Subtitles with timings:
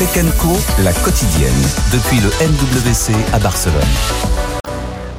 [0.00, 0.48] Tech Co,
[0.82, 1.52] la quotidienne,
[1.92, 3.74] depuis le MWC à Barcelone.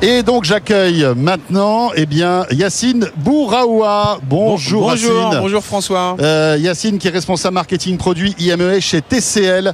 [0.01, 4.19] Et donc j'accueille maintenant eh bien, Yacine Bouraoua.
[4.23, 5.39] Bonjour, bonjour, Yacine.
[5.39, 6.17] bonjour François.
[6.19, 9.71] Euh, Yacine qui est responsable marketing produit IME chez TCL.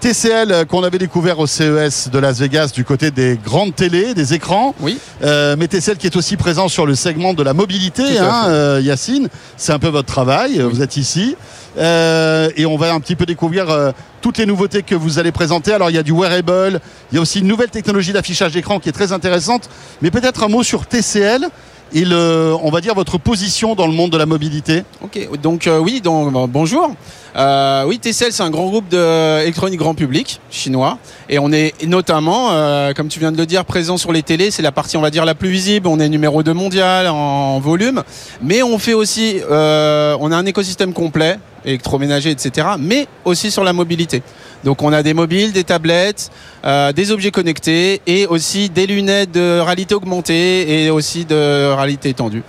[0.00, 4.14] TCL euh, qu'on avait découvert au CES de Las Vegas du côté des grandes télés,
[4.14, 4.74] des écrans.
[4.80, 4.98] Oui.
[5.22, 8.80] Euh, mais TCL qui est aussi présent sur le segment de la mobilité, hein, euh,
[8.82, 9.28] Yacine.
[9.58, 11.36] C'est un peu votre travail, vous êtes ici.
[11.78, 15.32] Euh, et on va un petit peu découvrir euh, toutes les nouveautés que vous allez
[15.32, 15.72] présenter.
[15.72, 16.80] Alors il y a du wearable,
[17.12, 19.68] il y a aussi une nouvelle technologie d'affichage d'écran qui est très intéressante.
[20.02, 21.46] Mais peut-être un mot sur TCL
[21.92, 24.84] et le, on va dire votre position dans le monde de la mobilité.
[25.02, 26.94] Ok, donc euh, oui, bon, bonjour.
[27.36, 32.48] Euh, oui, TCL, c'est un grand groupe d'électronique grand public chinois, et on est notamment,
[32.50, 34.50] euh, comme tu viens de le dire, présent sur les télés.
[34.50, 35.86] C'est la partie, on va dire, la plus visible.
[35.88, 38.02] On est numéro 2 mondial en volume,
[38.42, 43.64] mais on fait aussi, euh, on a un écosystème complet électroménager, etc., mais aussi sur
[43.64, 44.22] la mobilité.
[44.64, 46.30] Donc on a des mobiles, des tablettes,
[46.64, 52.10] euh, des objets connectés et aussi des lunettes de réalité augmentée et aussi de réalité
[52.10, 52.42] étendue.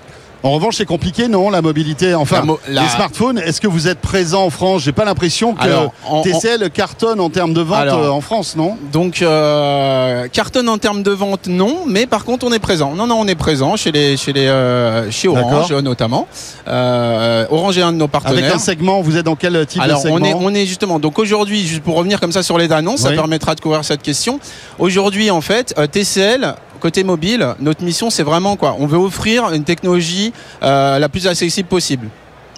[0.44, 2.16] En revanche, c'est compliqué, non, la mobilité.
[2.16, 3.38] Enfin, La mo- la- les smartphones.
[3.38, 4.82] Est-ce que vous êtes présent en France?
[4.82, 8.22] J'ai pas l'impression que Alors, en- TCL cartonne en termes de vente Alors, euh, en
[8.22, 8.76] France, non?
[8.92, 12.94] Donc euh, cartonne en termes de vente non, mais par contre on est présent.
[12.96, 16.28] Non non on est présent chez les chez les euh, chez Orange notamment.
[16.68, 18.44] Euh, Orange est un de nos partenaires.
[18.46, 20.66] Avec un segment, vous êtes dans quel type Alors de segment on est on est
[20.66, 23.84] justement donc aujourd'hui juste pour revenir comme ça sur les annonces, ça permettra de couvrir
[23.86, 24.40] cette question.
[24.80, 28.76] Aujourd'hui en fait TCL côté mobile, notre mission c'est vraiment quoi?
[28.80, 32.10] On veut offrir une technologie euh, la plus accessible possible.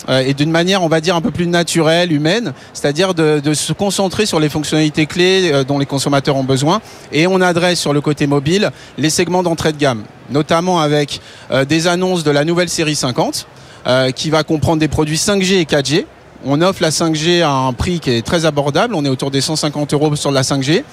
[0.10, 3.72] Euh, et d'une manière, on va dire, un peu plus naturelle, humaine, c'est-à-dire de, se
[3.72, 6.82] concentrer sur les fonctionnalités clés euh, dont les consommateurs ont besoin.
[7.14, 11.22] Et on adresse sur le côté mobile les segments d'entrée de gamme, notamment avec
[11.70, 13.48] des annonces de la nouvelle série 50,
[13.86, 16.06] euh, qui va comprendre des produits 5G et 4G.
[16.46, 19.42] On offre la 5G à un prix qui est très abordable, on est autour des
[19.42, 20.86] 150 euros sur la 5G.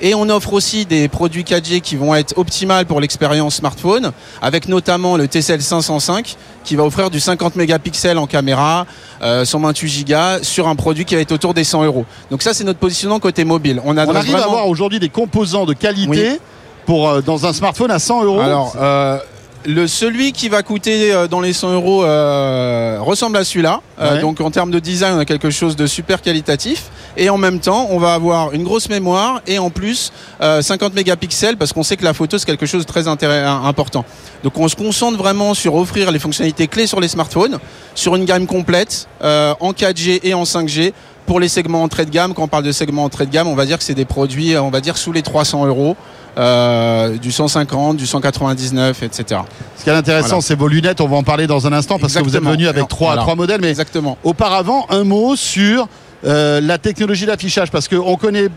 [0.00, 4.68] Et on offre aussi des produits 4G qui vont être optimales pour l'expérience smartphone, avec
[4.68, 8.86] notamment le TCL 505 qui va offrir du 50 mégapixels en caméra,
[9.22, 12.04] euh, 128 Go sur un produit qui va être autour des 100 euros.
[12.30, 13.80] Donc ça c'est notre positionnement côté mobile.
[13.84, 16.38] On, arrive à avoir aujourd'hui des composants de qualité Oui.
[16.86, 18.40] pour euh, dans un smartphone à 100 euros.
[18.40, 19.18] Alors, euh,
[19.64, 23.80] le celui qui va coûter euh, dans les 100 euros euh, ressemble à celui-là.
[24.00, 26.90] Euh, donc en termes de design, on a quelque chose de super qualitatif.
[27.16, 30.94] Et en même temps, on va avoir une grosse mémoire et en plus euh, 50
[30.94, 34.04] mégapixels parce qu'on sait que la photo c'est quelque chose de très important.
[34.44, 37.58] Donc on se concentre vraiment sur offrir les fonctionnalités clés sur les smartphones,
[37.94, 40.92] sur une gamme complète en 4G et en 5G.
[41.26, 43.54] Pour les segments entrée de gamme, quand on parle de segments entrée de gamme, on
[43.54, 45.94] va dire que c'est des produits, on va dire sous les 300 euros,
[46.38, 49.40] euh, du 150, du 199, etc.
[49.76, 50.42] Ce qui est intéressant, Voilà.
[50.42, 51.00] c'est vos lunettes.
[51.00, 53.22] On va en parler dans un instant parce que vous êtes venu avec trois, voilà.
[53.22, 53.60] trois modèles.
[53.60, 54.16] Mais Exactement.
[54.24, 55.88] auparavant, un mot sur
[56.24, 58.48] euh, la technologie d'affichage parce qu'on connaît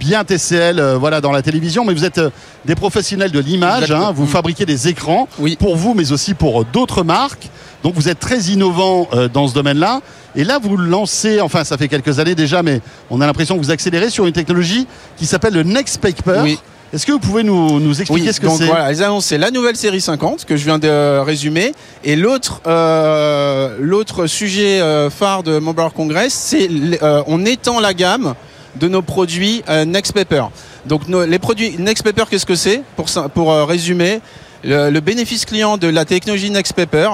[0.00, 2.30] bien TCL euh, voilà, dans la télévision, mais vous êtes euh,
[2.64, 3.90] des professionnels de l'image.
[3.90, 4.12] Hein.
[4.14, 5.56] vous fabriquez des écrans Oui.
[5.58, 7.48] pour vous, mais aussi pour euh, d'autres marques.
[7.82, 10.00] Donc vous êtes très innovant dans ce domaine-là.
[10.36, 12.80] Et là, vous lancez, enfin ça fait quelques années déjà, mais
[13.10, 14.86] on a l'impression que vous accélérez sur une technologie
[15.16, 16.40] qui s'appelle le Next Paper.
[16.42, 16.58] Oui.
[16.92, 18.66] Est-ce que vous pouvez nous, nous expliquer ce que c'est?
[18.66, 21.72] voilà, ils annoncent la nouvelle série 50 que je viens de résumer.
[22.04, 26.68] Et l'autre euh, l'autre sujet euh, phare de Mobile Congress, c'est
[27.02, 28.34] euh, on étend la gamme
[28.76, 30.44] de nos produits euh, Next Paper.
[30.86, 32.82] Donc nos- les produits Next Paper, qu'est-ce que c'est?
[32.96, 34.20] Pour, pour résumer,
[34.62, 37.08] le, le bénéfice client de la technologie Next Paper,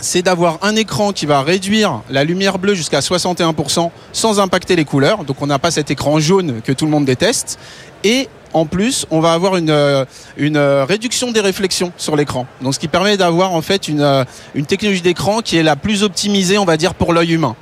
[0.00, 4.84] c'est d'avoir un écran qui va réduire la lumière bleue jusqu'à 61% sans impacter les
[4.84, 5.24] couleurs.
[5.24, 7.58] Donc on n'a pas cet écran jaune que tout le monde déteste.
[8.04, 10.04] Et en plus, on va avoir une, euh,
[10.36, 12.46] une euh, réduction des réflexions sur l'écran.
[12.62, 15.76] Donc ce qui permet d'avoir en fait une, euh, une technologie d'écran qui est la
[15.76, 17.56] plus optimisée, on va dire, pour l'œil humain.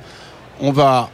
[0.61, 1.09] On va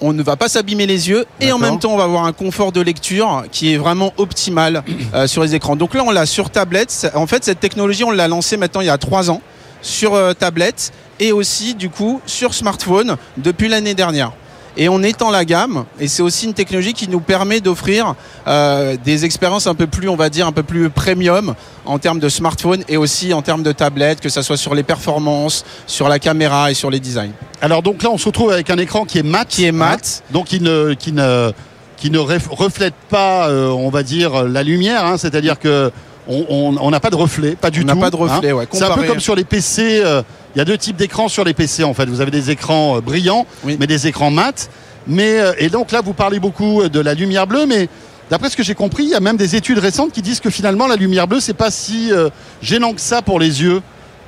[0.00, 2.32] on ne va pas s'abîmer les yeux et en même temps on va avoir un
[2.32, 4.82] confort de lecture qui est vraiment optimal
[5.14, 5.76] euh, sur les écrans.
[5.76, 7.10] Donc là on l'a sur tablette.
[7.14, 9.40] En fait cette technologie on l'a lancée maintenant il y a trois ans
[9.82, 14.32] sur euh, tablette et aussi du coup sur smartphone depuis l'année dernière.
[14.78, 18.14] Et on étend la gamme et c'est aussi une technologie qui nous permet d'offrir
[18.46, 21.54] euh, des expériences un peu plus, on va dire, un peu plus premium
[21.86, 24.82] en termes de smartphone et aussi en termes de tablette, que ça soit sur les
[24.82, 27.32] performances, sur la caméra et sur les designs.
[27.62, 29.46] Alors donc là, on se retrouve avec un écran qui est mat.
[29.48, 30.22] Qui est mat.
[30.28, 31.52] hein, donc qui ne, qui ne,
[31.96, 35.06] qui ne ref- reflète pas, euh, on va dire, la lumière.
[35.06, 35.90] hein, C'est-à-dire que
[36.28, 37.88] on- on on n'a pas de reflet, pas du On tout.
[37.88, 40.00] n'a pas de reflet, ouais, C'est un peu comme sur les PC.
[40.04, 40.22] euh,
[40.54, 42.06] Il y a deux types d'écrans sur les PC en fait.
[42.06, 43.76] Vous avez des écrans euh, brillants, Oui.
[43.78, 44.70] mais des écrans mat.
[45.06, 47.88] Mais euh, et donc là, vous parlez beaucoup de la lumière bleue, mais
[48.28, 50.50] D'après ce que j'ai compris, il y a même des études récentes qui disent que
[50.50, 52.28] finalement la lumière bleue, c'est pas si euh,
[52.60, 53.80] gênant que ça pour les yeux.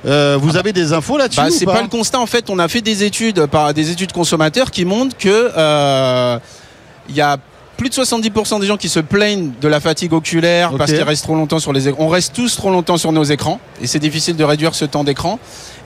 [0.05, 2.17] Euh, vous avez des infos là-dessus Bah, ou c'est pas le constat.
[2.21, 6.39] En fait, on a fait des études par des études consommateurs qui montrent que euh,
[7.09, 7.35] il y a
[7.79, 11.23] plus de 70% des gens qui se plaignent de la fatigue oculaire parce qu'ils restent
[11.23, 12.03] trop longtemps sur les écrans.
[12.03, 15.05] On reste tous trop longtemps sur nos écrans et c'est difficile de réduire ce temps
[15.05, 15.39] d'écran.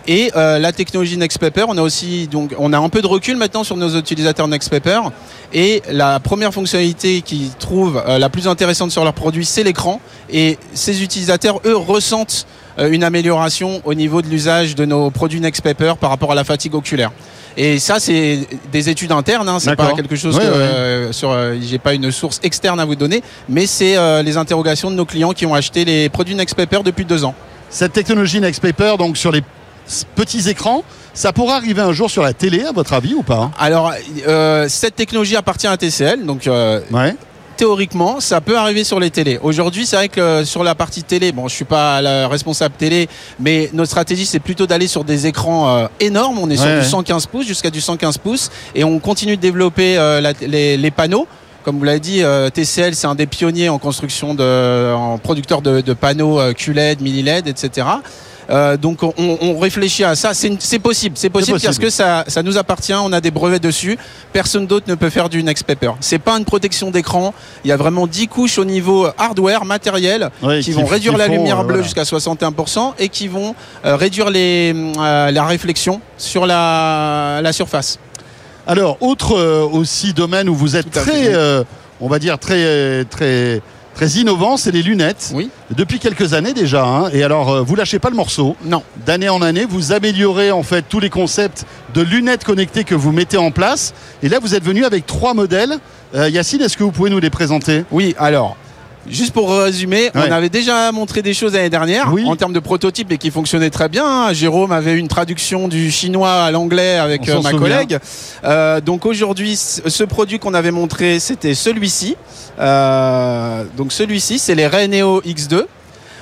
[0.08, 3.38] Et euh, la technologie NextPaper, on a aussi donc on a un peu de recul
[3.38, 5.02] maintenant sur nos utilisateurs NextPaper
[5.54, 10.02] et la première fonctionnalité qu'ils trouvent euh, la plus intéressante sur leur produit, c'est l'écran
[10.32, 12.48] et ces utilisateurs eux ressentent
[12.78, 16.76] une amélioration au niveau de l'usage de nos produits NextPaper par rapport à la fatigue
[16.76, 17.12] oculaire.
[17.56, 18.40] Et ça, c'est
[18.72, 20.56] des études internes, hein, c'est pas quelque chose Ouais, que ouais.
[20.58, 21.30] euh, sur.
[21.30, 24.96] euh, J'ai pas une source externe à vous donner, mais c'est euh, les interrogations de
[24.96, 27.36] nos clients qui ont acheté les produits NextPaper depuis deux ans.
[27.70, 29.44] Cette technologie NextPaper, donc sur les
[30.16, 30.84] petits écrans,
[31.14, 33.52] ça pourra arriver un jour sur la télé, à votre avis, ou pas?
[33.60, 33.94] Alors,
[34.28, 37.16] euh, cette technologie appartient à TCL, donc euh, Ouais.
[37.68, 39.40] Théoriquement, ça peut arriver sur les télés.
[39.42, 42.76] Aujourd'hui, c'est vrai que euh, sur la partie télé, bon, je suis pas la responsable
[42.78, 43.08] télé,
[43.40, 46.40] mais notre stratégie, c'est plutôt d'aller sur des écrans euh, énormes.
[46.40, 46.84] On est sur Ouais, du ouais.
[46.86, 50.92] 115 pouces jusqu'à du 115 pouces, et on continue de développer euh, la- les, les
[50.92, 51.26] panneaux.
[51.64, 52.22] Comme vous l'avez dit,
[52.54, 57.24] TCL, c'est un des pionniers en construction de, en producteur de, de panneaux QLED, mini
[57.24, 57.88] LED, etc.
[58.50, 60.34] Euh, donc on, on réfléchit à ça.
[60.34, 60.50] C'est
[60.80, 61.62] possible, c'est possible, possible.
[61.62, 62.94] parce que ça, ça nous appartient.
[62.94, 63.98] On a des brevets dessus.
[64.32, 65.92] Personne d'autre ne peut faire du Next Paper.
[66.00, 67.34] C'est pas une protection d'écran.
[67.64, 70.30] Il y a vraiment 10 couches au niveau hardware, matériel,
[70.62, 71.84] qui vont réduire qui la font, lumière euh, bleue voilà.
[71.84, 73.56] jusqu'à 61% et qui vont
[73.86, 78.00] euh, réduire les, la réflexion sur la, la surface.
[78.66, 81.64] Alors, autre euh, aussi domaine où vous êtes très, euh,
[82.00, 83.62] on va dire très, très,
[83.96, 85.32] très innovant, c'est les lunettes.
[85.34, 85.50] Oui.
[85.76, 86.86] Depuis quelques années déjà.
[86.86, 87.10] hein.
[87.14, 88.56] Et alors, euh, vous lâchez pas le morceau.
[88.66, 88.84] Non.
[89.06, 93.12] D'année en année, vous améliorez en fait tous les concepts de lunettes connectées que vous
[93.12, 93.94] mettez en place.
[94.24, 95.78] Et là, vous êtes venu avec trois modèles.
[96.16, 97.86] Euh, Yacine, est-ce que vous pouvez nous les présenter?
[97.92, 98.56] Oui, alors.
[99.10, 100.22] Juste pour résumer, Ouais.
[100.28, 102.24] on avait déjà montré des choses l'année dernière Oui.
[102.26, 104.06] en termes de prototypes et qui fonctionnaient très bien.
[104.06, 104.34] hein.
[104.34, 107.60] Jérôme avait eu une traduction du chinois à l'anglais avec euh, ma souvient.
[107.60, 108.00] collègue.
[108.46, 112.16] Euh, donc aujourd'hui, ce produit qu'on avait montré, c'était celui-ci.
[112.60, 115.64] Euh, donc celui-ci, c'est les Ray Neo X2.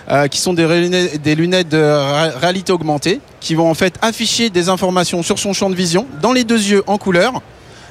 [0.09, 3.93] euh, qui sont des lunettes, des lunettes de ré- réalité augmentée qui vont en fait
[4.01, 7.41] afficher des informations sur son champ de vision dans les deux yeux en couleur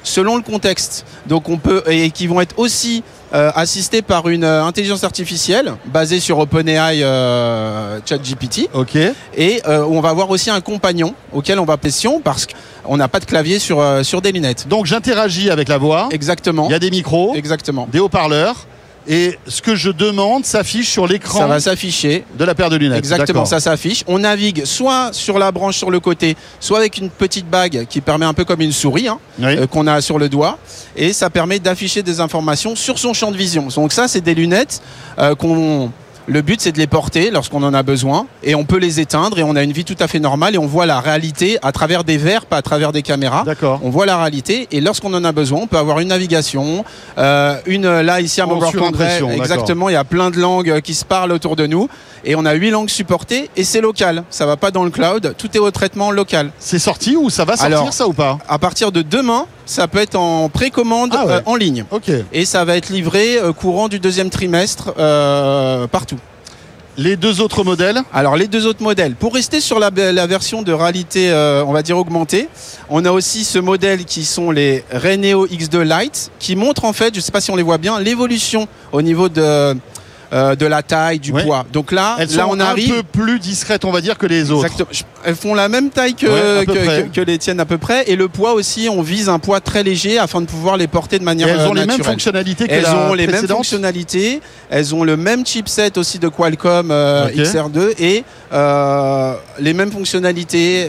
[0.03, 1.05] selon le contexte.
[1.27, 3.03] Donc on peut et qui vont être aussi
[3.33, 8.97] euh, assistés par une euh, intelligence artificielle basée sur OpenAI euh, ChatGPT Ok.
[9.37, 13.19] et on va avoir aussi un compagnon auquel on va pression parce qu'on n'a pas
[13.19, 14.67] de clavier sur sur des lunettes.
[14.67, 16.09] Donc j'interagis avec la voix.
[16.11, 16.67] Exactement.
[16.67, 17.87] Il y a des micros, Exactement.
[17.91, 18.67] des haut-parleurs.
[19.07, 22.23] Et ce que je demande s'affiche sur Ça l'écran va s'afficher.
[22.37, 22.99] de la paire de lunettes.
[22.99, 24.03] Exactement, ça s'affiche.
[24.07, 27.99] On navigue soit sur la branche sur le côté, soit avec une petite bague qui
[27.99, 29.57] permet un peu comme une souris hein, Oui.
[29.57, 30.59] euh, qu'on a sur le doigt,
[30.95, 33.67] et ça permet d'afficher des informations sur son champ de vision.
[33.75, 34.81] Donc ça, c'est des lunettes
[35.17, 35.91] euh, qu'on
[36.27, 39.39] le but, c'est de les porter lorsqu'on en a besoin et on peut les éteindre
[39.39, 41.71] et on a une vie tout à fait normale et on voit la réalité à
[41.71, 43.43] travers des verres, pas à travers des caméras.
[43.45, 43.79] D'accord.
[43.83, 46.85] On voit la réalité et lorsqu'on en a besoin, on peut avoir une navigation,
[47.17, 49.31] euh, une là ici à d'accord.
[49.31, 49.89] exactement.
[49.89, 51.89] Il y a plein de langues euh, qui se parlent autour de nous
[52.23, 54.23] et on a huit langues supportées et c'est local.
[54.29, 56.51] Ça va pas dans le cloud, tout est au traitement local.
[56.59, 58.37] C'est sorti ou ça va sortir Alors, ça ou pas?
[58.47, 61.31] À partir de demain, ça peut être en précommande Ah ouais.
[61.33, 62.11] euh, en ligne Ok.
[62.33, 66.17] et ça va être livré euh, courant du deuxième trimestre euh, partout.
[66.97, 70.73] Les deux autres modèles Alors les deux autres modèles, pour rester sur la, version de
[70.73, 72.49] réalité, euh, on va dire augmentée,
[72.89, 77.13] on a aussi ce modèle qui sont les Reneo X2 Lite, qui montrent en fait,
[77.13, 79.73] je ne sais pas si on les voit bien, l'évolution au niveau de,
[80.33, 81.43] euh, de la taille, du Ouais.
[81.43, 81.65] poids.
[81.73, 82.93] Donc là, Elles là sont on un arrive.
[82.95, 84.65] peu plus discrètes, on va dire, que les autres.
[84.65, 84.89] Exactement.
[85.23, 87.03] Elles font la même taille que, Ouais, que, près.
[87.03, 88.05] que- que les tiennes à peu près.
[88.09, 91.17] Et le poids aussi, on vise un poids très léger afin de pouvoir les porter
[91.19, 93.47] de Et manière elles euh, ont les mêmes fonctionnalités que Elles la ont les mêmes
[93.47, 97.35] fonctionnalités, elles ont le même chipset aussi de Qualcomm euh, Ok.
[97.35, 98.23] XR2 et
[99.59, 100.87] les mêmes fonctionnalités.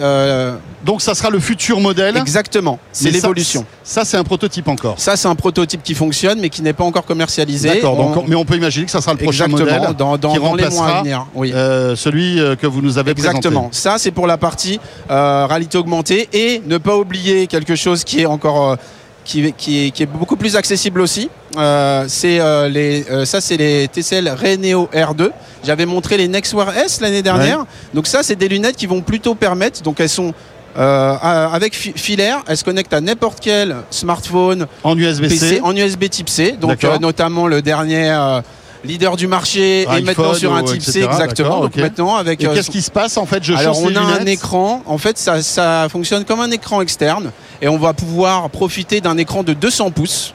[0.84, 2.16] Donc ça sera le futur modèle.
[2.16, 3.64] exactement, c'est ça- l'évolution.
[3.84, 4.94] Ça, c'est un prototype encore.
[4.99, 7.68] Ça, c'est un prototype qui fonctionne mais qui n'est pas encore commercialisé.
[7.68, 7.99] D'accord.
[7.99, 9.96] On- Mais on peut imaginer que ça sera le prochain exactement, modèle.
[9.96, 11.26] dans, dans- qui dans les mois à venir.
[11.34, 11.52] Oui.
[11.54, 13.68] euh, celui euh, que vous nous avez Exactement.
[13.72, 14.78] Ça, c'est pour la partie
[15.10, 18.76] euh, réalité augmentée et ne pas oublier quelque chose qui est encore euh,
[19.24, 21.30] qui, qui est, qui est beaucoup plus accessible aussi.
[21.56, 25.30] Euh, c'est euh, les euh, ça c'est les TCL Reneo R2.
[25.64, 27.64] J'avais montré les Nextwear S l'année dernière.
[27.94, 29.80] Donc ça c'est des lunettes qui vont plutôt permettre.
[29.82, 30.32] Donc elles sont
[30.74, 34.82] avec fi- filaire, elles se connectent à n'importe quel smartphone, présenté.
[34.82, 35.60] En USB-C.
[35.62, 36.56] En USB Type C.
[36.60, 38.08] Donc notamment le dernier
[38.84, 41.60] leader du marché est maintenant sur un Type C exactement.
[41.60, 44.00] Donc maintenant avec Et euh, qu'est-ce qui se passe en fait Je alors on a
[44.00, 48.48] un écran, en fait ça, ça fonctionne comme un écran externe et on va pouvoir
[48.50, 50.34] profiter d'un écran de 200 pouces,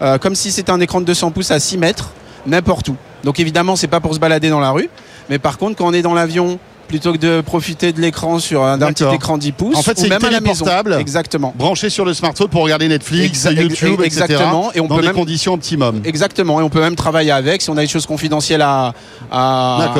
[0.00, 2.10] euh, comme si c'était un écran de 200 pouces à 6 mètres,
[2.46, 2.96] n'importe où.
[3.24, 4.88] Donc évidemment c'est pas pour se balader dans la rue,
[5.28, 6.58] mais par contre quand on est dans l'avion
[6.88, 9.98] plutôt que de profiter de l'écran sur un- d'un petit écran 10 pouces En fait,
[9.98, 10.64] c'est même à la maison.
[10.98, 11.54] Exactement.
[11.56, 14.24] Branché sur le smartphone pour regarder Netflix, YouTube, etc.
[14.24, 14.72] exactement.
[14.74, 16.00] Et on dans peut des même- conditions optimum.
[16.04, 17.62] Exactement, et on peut même travailler avec.
[17.62, 18.92] Si on a des choses confidentielles à,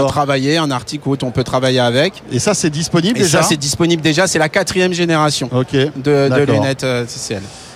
[0.09, 2.23] travailler, un article ou autre, on peut travailler avec.
[2.31, 4.27] Et ça, c'est disponible Et déjà ça, c'est disponible déjà.
[4.27, 5.49] C'est la quatrième génération
[5.97, 7.05] de, lunettes euh,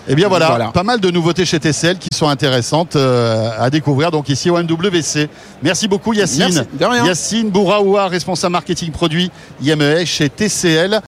[0.06, 0.12] TCL.
[0.12, 0.66] Eh bien voilà, Voilà.
[0.68, 4.56] pas mal de nouveautés chez TCL qui sont intéressantes euh, à découvrir donc ici au
[4.62, 5.28] MWC.
[5.62, 6.64] Merci beaucoup Yacine.
[6.78, 7.06] Merci.
[7.06, 9.30] Yacine Bouraoua, responsable marketing produit
[9.62, 11.00] IMES chez TCL.